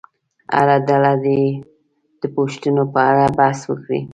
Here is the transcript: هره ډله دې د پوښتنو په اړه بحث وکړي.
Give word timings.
هره 0.55 0.77
ډله 0.87 1.13
دې 1.23 1.41
د 2.21 2.23
پوښتنو 2.35 2.83
په 2.93 2.99
اړه 3.09 3.25
بحث 3.39 3.59
وکړي. 3.67 4.01